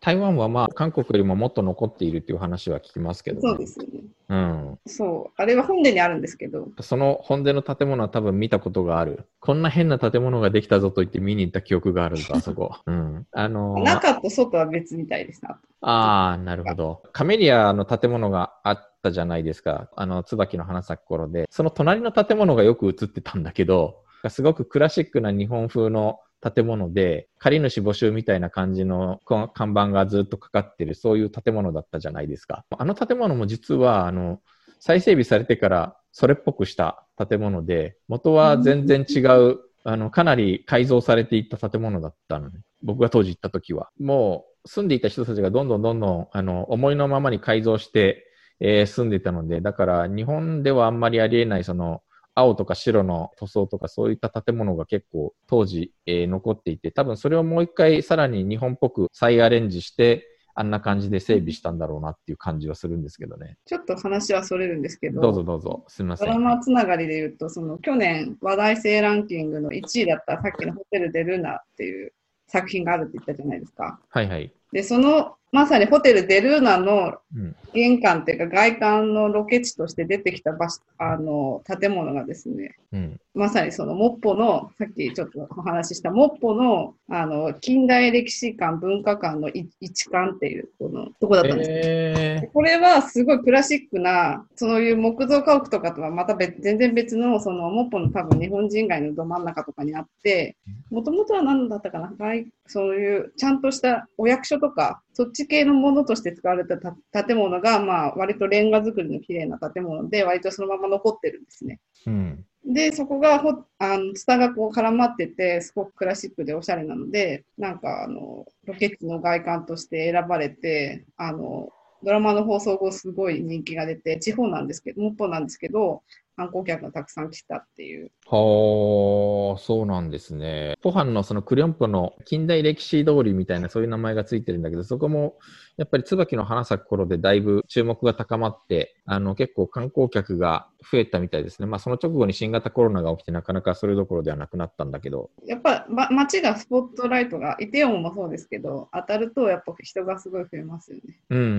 [0.00, 4.00] 台湾はまあ、韓国よりももっと残っているっていう話は聞きますけど、ね、そうですよね。
[4.30, 4.78] うん。
[4.86, 5.32] そう。
[5.36, 9.26] あれは本殿にあるんですけど、その本殿の建物は多分見たことがある。
[9.40, 12.76] こんな変な建物ができたぞと言って見に行った記憶があるんだ、 あそこ。
[12.86, 13.26] うん。
[13.30, 15.60] あのー中と外は別みたいですな。
[15.82, 17.02] ああ、なるほど。
[17.12, 19.90] カメリアの建物があったじゃないですか。
[19.96, 21.46] あの、椿の花咲く頃で。
[21.50, 32.64] その隣の建物がよく映ってたんだけど、すごくクラシックな日本風の建物で、借り主募集みたいな感じの看板がずっとかかってる、そういう建物だったじゃないですか。
[32.76, 34.40] あの建物も実は、あの、
[34.78, 42.60] 再整備されてからそれっぽくした建物で、元は全然違う、あの、かなり改造されていった建物だったのね。
[42.82, 43.90] 僕が当時行った時は。
[43.98, 48.26] もう、住んでいた人たちがどんどんどんどん、あの、思いのままに改造して、
[48.62, 52.02] えー住んでいたので、だから日本ではあんまりありえない、その、
[52.40, 63.56] 青とか白の塗装とかそういった建物が結構当時、えー残っていて、多分それをもう一回さらに日本っぽく再アレンジして、あんな感じで整備したんだろうなっていう感じはするんですけどね。
[63.64, 65.84] ちょっと話はそれるんですけど、どうぞどうぞ。
[65.88, 66.42] すみませドラん。
[66.42, 72.12] マつながりで言うと、その去年話題性ランキングの1位だったさっきのホテル・デ・ルナっていう
[72.48, 74.00] 作品があるって言ったじゃないですか。
[74.08, 74.52] はいはい。
[74.72, 77.56] で、そのまさにホテル・デ・ルーナのうん。
[77.72, 83.20] 玄関っていうか外観のロケ地として出てきた場所あの建物がですね、うん。
[83.34, 100.56] まさにそのモッポの、さっきちょっとお話ししたモッポのあの近代歴史館、文化館のい一館っていうこのとこだったんですよえこれはすごいクラシックな、そういう木造家屋とかとはまた別全然別の、そのモッポの多分日本人街のど真ん中とかにあって、
[100.90, 111.78] もともとは何だったかな外そういうちゃんとしたお役所とか、そっち系のものとして使われたた建物が、まあ割とレンガ造りの綺麗な建物で、割とそのまま残ってるんですね。
[112.06, 112.10] ー。
[112.10, 112.46] うん。
[112.64, 121.68] で、そこがほ、あの、ツタがこう絡まってて、すごくクラシックでおしゃれなので、なんかあの、ロケ地の外観として選ばれて、あの、
[122.02, 126.02] ドラマの放送後すごい人気が出て、地方なんですけど、もっぽなんですけど、
[126.40, 128.10] 観光客がたくさん来たっていう。
[128.26, 130.76] はあ、そうなんですね。
[130.80, 135.36] ポハンのそのクリョンポの近代歴史通りみたいなそういう名前がついてるんだけど、そこも
[135.76, 141.66] やっぱり椿の花咲く頃でだいぶ注目が高まって、あの結構観光客が増えたみたいですね。
[141.66, 145.30] まあその直後に新型コロナが起きてなかなかそれどころではなくなったんだけど。
[145.46, 151.20] やっぱ、ま、街がスポットライトが、イテウォンもそうですけど、当たるとやっぱ人がすごい増えますよね。
[151.28, 151.56] うんうんうんう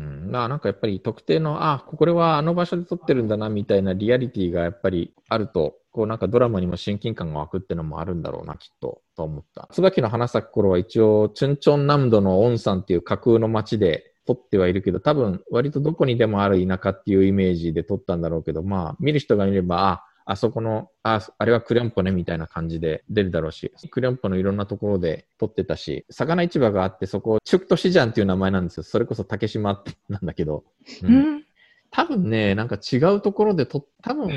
[0.00, 0.03] ん。
[0.34, 9.68] ななんかやっぱり特定の、あ、これはあの場所で撮ってるんだなみたいなリアリティがやっぱりあると、こうなんかドラマにも親近感が湧くってのもあるんだろうな、きっと、と思った。
[9.72, 28.82] 椿の花咲く頃は一応、チュンチョン南道のオンさんっていう架空の街で撮ってはいるけど、多分割とどこにでもある田舎っていうイメージで撮ったんだろうけど、まあ見る人が見れば、あ、あそこの、あ、あれはクレンポねみたいな感じで出るだろうし、クレンポのいろんなところで撮ってたし、魚市場があって、そこ、チュクトシジャンっていう名前なんですよ。
[28.84, 30.64] それこそ竹島なんだけど。
[31.02, 31.44] ううんん。
[31.90, 34.30] 多分ね、なんか違うところでと、多分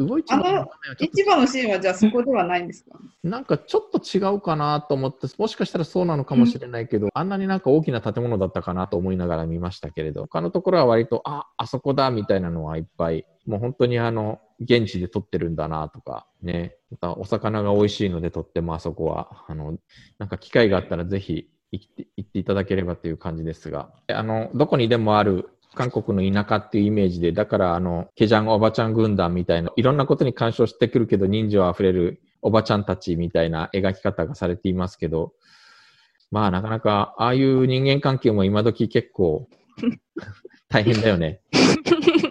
[0.00, 0.66] 動いてるの
[0.98, 2.98] 市場のシーンはじゃあそこではないんですか？
[2.98, 19.78] となんかちょっと違うかなと思って、もしかしたらそうなのかもしれないけど、あんなになんか大きな建物だったかなと思いながら見ましたけれど、他のところは割と、あ、あそこだみたいなのはいっぱい、もう本当にあの、現地で撮ってるんだなとか、ね、またお魚が美味しいのでとってもあそこは、あの、
[20.18, 35.32] なんか機会があったらぜひ行って行っていただければという感じですが、あの、どこにでもある韓国の田舎っていうイメージで、だからあの、ケジャンおばちゃん軍団みたいな、いろんなことに干渉してくるけど人情あふれるおばちゃんたちみたいな描き方がされていますけど、
[36.30, 39.48] まあなかなか、ああいう人間関係も今時結構
[40.68, 41.40] 大変だよね。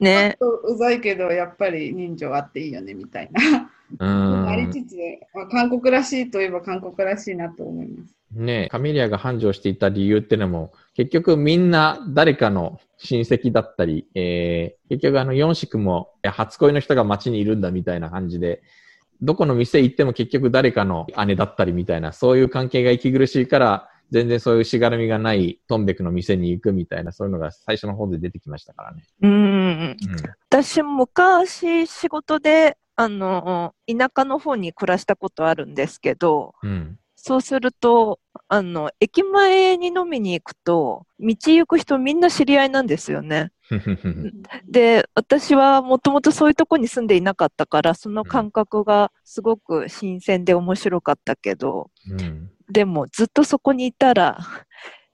[0.00, 0.36] ね。
[0.40, 3.70] うざいけど、やっぱり人情あっていいよね、みたいな。
[3.98, 4.48] うん。
[4.48, 4.96] ありつつ、
[5.34, 8.19] まあ、韓国らしいといえば韓国らしいなと思います。
[8.32, 18.62] ねカミリアが繁盛していた理由ってのも、結局みんな誰かの親戚だったり、えー、結局あの四子も初恋の人が街にいるんだみたいな感じで、
[19.22, 29.04] どこの店行っても結局誰かの姉だったりみたいな、そういう関係が息苦しいから、全然そういうしがらみがないトンベクの店に行くみたいな、そういうのが最初の方で出てきましたからね。
[29.22, 29.32] うん。
[29.32, 29.96] うん。
[30.48, 36.98] 私、昔、仕事で、あの、田舎の方に暮らしたことあるんですけど、うん。
[37.22, 38.18] そうすると、
[38.48, 43.52] あの、駅前に飲みに行くと、道行く人みんな知り合いなんですよね。
[44.66, 52.50] で、私はもともとそういうとこに住んでいなかったから、その感覚がすごく新鮮で面白かったけど、うん。
[52.70, 54.38] でもずっとそこにいたら、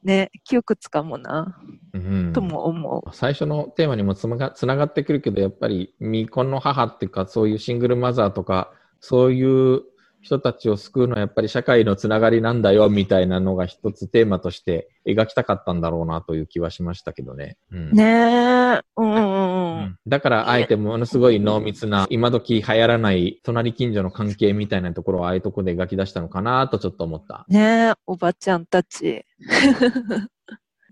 [0.05, 1.61] ね、窮屈かもな、
[1.93, 3.11] うんとも思う。
[3.13, 9.83] 最初のテーマにもつながつながってくるけど、やっぱり未婚の母っていうか、そういうシングルマザーとか、そういう
[10.21, 17.57] 人たちを救うのはやっぱり社会のつながりなんだよみたいなのが一つテーマとして描きたかったんだろうなという気はしましたけどね。
[17.71, 19.79] うんねえ、うんうんうん。
[19.79, 27.45] うんだからあえてものすごい濃密な、今時流行らない隣近所の関係みたいなところをああいうところで描き出したのかなとちょっと思った。
[27.49, 29.25] ねえ、おばちゃんたち。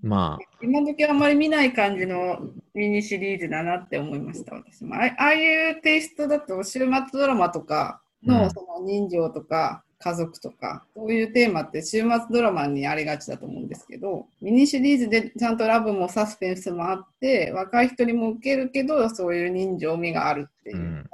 [0.03, 2.39] まあ、今時あんまり見ない感じの
[2.75, 4.95] ミニシリーズだなって思いました、私も。
[4.95, 21.09] あああいうテイストだと、週末ドラマとかうんのその人情とか家族とか、そういうテーマって週末ドラマにありがちだと思うんですけど、ミニシリーズでちゃんとラブもサスペンスもあって、若い人にも受けるけど、そういう人情味があるっていうのが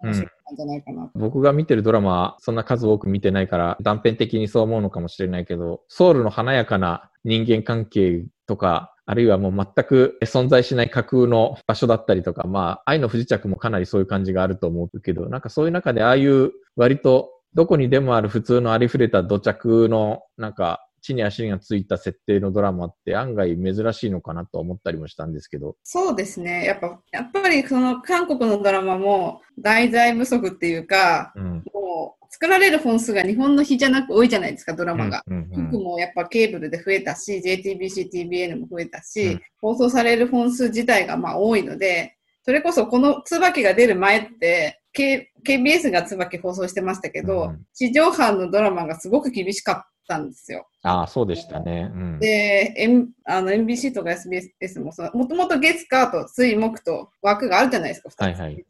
[0.00, 1.10] 面白かったんじゃないかな。
[1.14, 25.76] 僕が見てるドラマはそんな数多く見てないから断片的にそう思うのかもしれないけど、ソウルの華やかな人間関係とか、あるいはもう全く存在しない架空の場所だったりとか、まあ、愛の不時着もかなりそういう感じがあると思うけど、なんかそういう中でああいう割とどこにでもある普通のありふれた土着のなんか地に足がついた設定のドラマって案外珍しいのかなと思ったりもしたんですけど。
[25.82, 26.64] そうですね。
[26.64, 31.64] やっぱ、やっぱりその韓国のドラマも題材不足っていうか、うん。
[31.92, 35.22] もう作られる本数が日本の比じゃなく多いじゃないですか、ドラマが。
[35.26, 50.66] うんうん局もやっぱケーブルで増えたし、JTBC、TBN も増えたし、うん放送される本数自体がまあ多いので、それこそこの椿が出る前って、K、KBS が椿放送してましたけど、うん地上波のドラマがすごく厳しかったんですよ。
[50.82, 51.90] ああ、そうでしたね。
[51.94, 52.18] うん。
[52.18, 58.64] で、M、あの NBC とか SBS ももともと月火と水木と枠があるじゃないですか、はいはい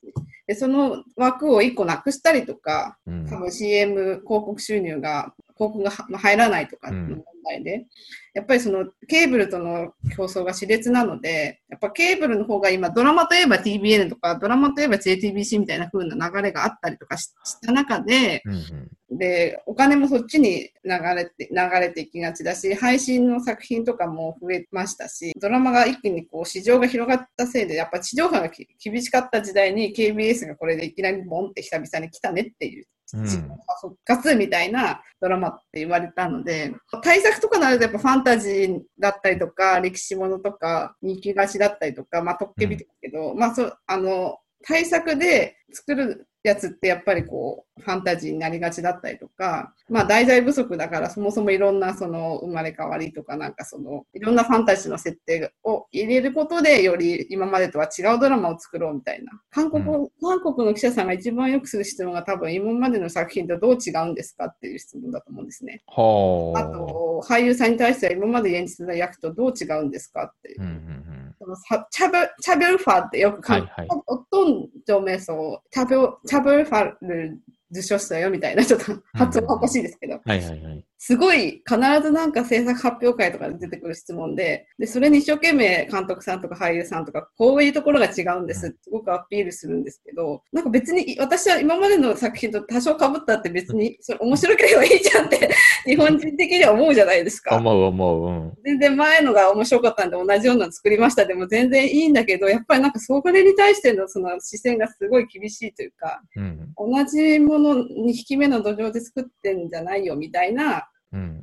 [0.46, 3.26] で、その枠を1個なくしたりとか、うん。
[3.26, 7.86] 多分 CM 広告収入が、広告がは入らないとかの問題で、
[8.34, 19.18] やっぱりそのケーブルとの競争が熾烈なので、やっぱケーブルの方が今ドラマといえば TBN とか、ドラマといえば JTBC みたいな風な流れがあったりとかしした中で、うんうん。
[19.18, 33.26] で、お金もそっちに流れて、流れていきがちだし、配信の作品とかも増えましたし、ドラマが一気にこう市場が広がったせいで、やっぱ地上波がき厳しかった時代に KBS がこれでいきなりボンって久々に来たねっていう、うん。
[33.80, 59.32] 復活みたいなドラマって言われたので、対策とかなるとやっぱファンタジーだったりとか、歴史ものとか、人気がちだったりとか、まあ、トッケビですけど、まあ、そう、あの、対策で作るやつってやっぱりこう、ファンタジーになりがちだったりとか、まあ題材不足だからそもそもいろんなその生まれ変わりとかなんかその、いろんなファンタジーの設定を入れることでより今までとは違うドラマを作ろうみたいな。
[59.50, 59.84] 韓国、
[60.20, 65.82] 韓国の記者さんが一番よくする質問が多分今までの作品とどう違うんですかっていう質問だと思うんですね。
[65.86, 66.60] はあ。
[66.60, 70.62] あと、俳優さんに対しては今まで演じてた役とどう違うんですかっていう。
[70.62, 77.40] うんうんそのサチャブチャルファってよく書いて、はいはい、おとんじょめそう、チャブチルファル
[77.72, 95.50] 受賞したよみたいな、ちょっと発音おかしいですけど、はいはいはい、すごい必ずなんか制作発表会とかで出てくる質問で、で、それに一生懸命監督さんとか俳優さんとか、こういうところが違うんですってすごくアピールするんですけど、なんか別に私は今までの作品と多少被ったって別にそれ面白ければいいじゃんって
[95.86, 97.56] 日本人的には思うじゃないですか。
[97.56, 98.28] 思う思う。
[98.28, 98.52] うん。
[98.64, 106.72] 全然前のが面白かったんで同じようなの作りましたでも全然いいんだけど、やっぱりなんかそれに対してのその視線がすごい厳しいというか、うん。
[106.76, 110.91] 同じものに引き目の土壌で作ってんじゃないよみたいなうん。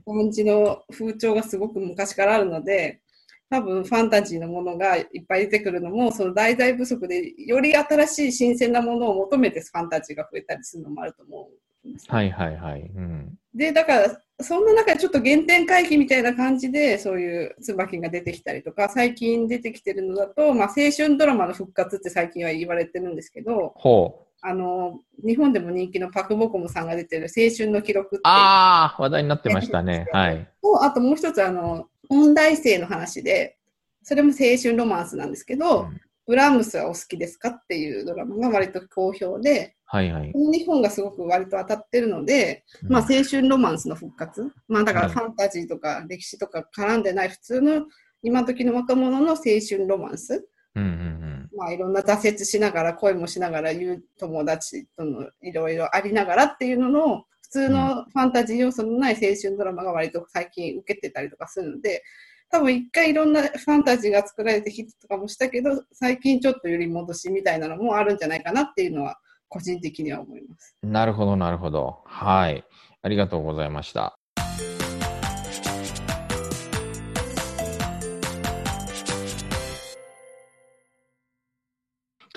[0.05, 3.01] 感じの風潮がすごく昔からあるので、
[3.49, 11.49] 多分ファンタジーのものがいっぱい出てくるのも、その題材不足でより新しい新鮮なものを求めてファンタジーが増えたりするのもあると思
[11.86, 12.05] うんです。
[12.09, 12.82] はいはいはい。
[12.82, 13.38] うん。
[13.55, 24.28] で、だからそんな中でちょっと原点回帰みたいな感じで、そういう椿が出てきたりとか、最近出てきてるのだと、まあ、青春ドラマの復活って最近は言われてるんですけど、ほう。
[24.41, 30.07] あの、日本でも人気のパクボコムさんが出てる青春の記録ってああ、話題になってましたね。
[30.11, 30.47] はい。
[30.61, 33.57] と、あともう一つ、あの、音大生の話で、
[34.03, 40.31] それも青春ロマンスなんですけど、うんブラームスはお好きですかっていうドラマが割と好評で、はいはい。
[40.31, 44.47] この日本がすごく割と当たってるので、うんまあ青春ロマンスの復活。
[44.67, 47.87] まあだからはいファンタジーとか歴史とか絡んでない普通の
[48.21, 49.37] 今時の若者の青
[49.67, 50.47] 春ロマンス。
[50.75, 51.28] うんうん
[51.60, 62.03] まあいろんな挫折しながら恋もしながら言う友達とのいろいろありながらっていうのの普通のファンタジー要素のない青春ドラマが割と最近受けてたりとかするので、
[62.51, 70.76] 多分一回いろんなファンタジーが作られてヒットとかもしたけど、最近ちょっと揺り戻しみたいなのもあるんじゃないかなっていうのは個人的には思います。
[70.84, 72.01] なるほど、なるほど。
[72.05, 72.64] はい。
[73.01, 74.18] ありがとうございました。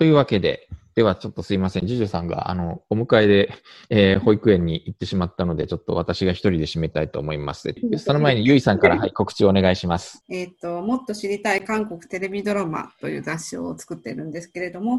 [0.03, 1.87] というわけで、ではちょっとすいません。
[1.87, 3.55] ジュジュさんが、あの、お迎えで、
[3.89, 7.73] えー保育園に行ってしまったので、ちょっと私が一人で締めたいと思います。
[7.99, 10.25] その前に、ゆいさんから、はい、告知をお願いします。
[10.29, 14.99] えっ、と、もっと知りたい韓国テレビドラマという雑誌を作ってるんですけれども、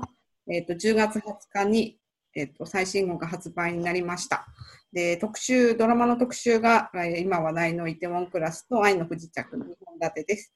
[0.50, 2.00] えっ、と、10月20日に、
[2.34, 4.48] えっ、と、最新号が発売になりました。
[4.94, 10.54] で、特集、ドラマの特集が、えー今話題のイテウォンクラスと愛の不時着の2本立てです。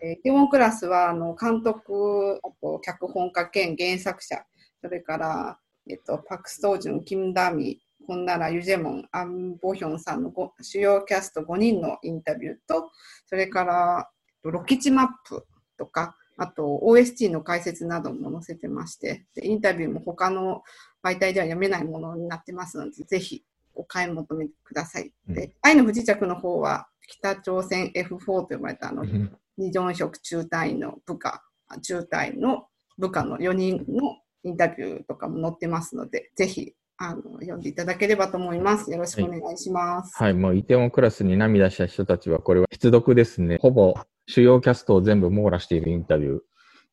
[0.00, 4.44] えーイテウォンクラスは、あの、監督、あと、脚本家兼原作者、
[4.80, 12.90] それから、えっ、と、パク・ストージュン、キム・ダミ、コンナラ・ユジェモン、アン・ボヒョンさんのご主要キャスト5人のインタビューと、
[13.26, 14.10] それから、
[14.42, 15.46] ロキチマップ
[15.78, 20.62] とか、あと OST の解説なども載せてまして、でインタビューも他の
[21.02, 25.12] 媒体では読めないものになってますので、ぜひお買い求めください。
[25.28, 31.42] で、う愛の不時着の方は、北朝鮮 F4 と呼ばれたあの、うん二ジョン色中隊員の部下、
[31.82, 32.66] 中隊の
[32.98, 38.90] 部下の4人のインタビューとかも載ってますので、ぜひあの読んでいただければと思います。
[38.90, 40.14] よろしくお願いします。
[40.16, 43.58] はい、もうイテウォンクラスに涙した人たちは、これは必読ですね。
[43.60, 43.94] ほぼ
[44.26, 46.40] 主要キャストを全部網羅しているインタビュー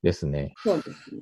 [0.04, 0.54] ですね。
[0.58, 1.22] そうですね。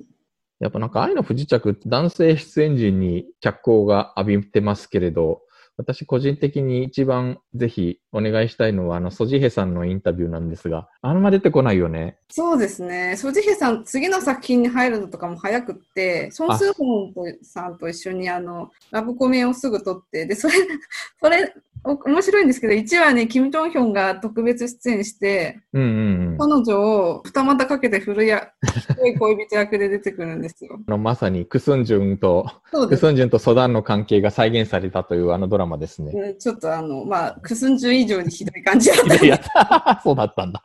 [0.60, 5.42] やっぱなんか愛の不時着、男性出演陣に脚光が浴びてますけれど、
[5.78, 12.18] 私個人的に一番ぜひお願いしたいのは、あの、ソジヘさんのインタビューなんですが、あんま出てこないよね。
[12.28, 13.16] そうですね。
[13.16, 20.54] ソジヘさん、次の作品に入るのとかも早くって、ソン・スーホンとさんと一緒にあの、ラブコメをすぐ撮って、で、それ、
[21.22, 21.54] それ、
[21.84, 26.38] お面白いんですけど、1話にキム・ジョンヒョンが特別出演して、うんうんうん。
[26.38, 28.48] 彼女を二股かけて古いや、
[28.96, 30.80] 古い恋人役で出てくるんですよ。
[30.86, 32.96] あのまさにクスンジュンと、ク。
[32.96, 36.12] スンジュンとソダンの関係が再現されたというあのドラマですね。
[36.12, 39.24] うんちょっとあの、まあ、クスンジュン以上にひどい感じだった。
[39.24, 39.38] いや
[40.02, 40.62] そうだったんだ。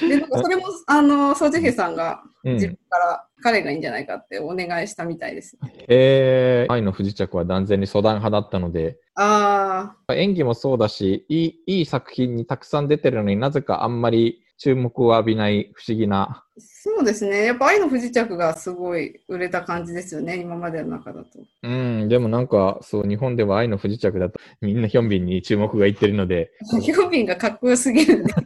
[0.00, 5.56] で、なんかそれも、あの、ソジヘさんがうん自分から彼がいいんじゃないかってお願いしたみたいです。
[5.88, 16.44] えー、愛の不時着は断然にソダン派だったので、ああ、演技もそうだし、いいいい作品にたくさん出てるのになぜかあんまり注目を浴びない不思議な。
[16.58, 17.46] そうですね。
[17.46, 21.28] やっぱ愛の不時着がすごい売れた感じですよね、今までの中だと。
[21.62, 26.52] うん、でもなんか、そう、日本では愛の不時着だとみんなヒョンビンに注目がいってるので、
[26.82, 28.32] ヒョンビンがかっこよすぎるんで。
[28.32, 28.44] か っ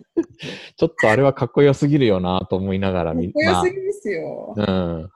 [0.76, 4.54] ちょっとあれはかっこよすぎるよなと思いながらみ、こよますぎですよ。
[4.56, 5.10] あ、うん。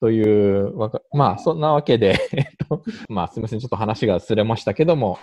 [0.00, 2.49] という、わかまあ、そんなわけで、えっと、
[3.08, 5.18] まあ、すみません、ちょっと話がすれましたけども、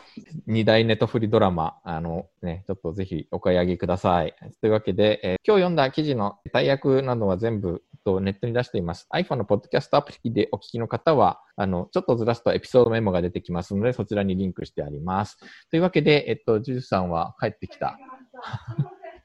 [0.45, 4.35] 二大ネトフリドラマ、あのね、ちょっとぜひお買い上げください。
[4.61, 9.07] というわけで、えー今日読んだ記事の大役などは全部とネットに出しています。
[9.13, 15.37] iPhone のポッドキャストアプリでお聞きの方は、あの、ちょっとずらすとエピソードメモが出てきますので、そちらにリンクしてあります。
[15.69, 17.97] というわけで、えっと、ジュジュさんは帰ってきた。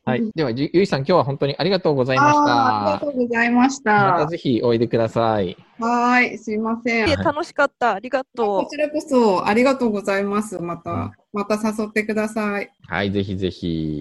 [0.04, 0.32] はい。
[0.34, 3.12] では、ゆいさん、今日は本当にありがとうございましあーあたりが。
[3.12, 4.26] とうございましまたた。
[4.26, 5.56] ぜひおいでください。
[5.78, 7.18] はーい、すいません。
[7.18, 7.94] 楽しかった。
[7.94, 10.58] ありがとこちらこそありがとうございます。
[10.58, 12.70] まうんた、また誘ってください。
[12.88, 14.00] はい、ぜひぜひ。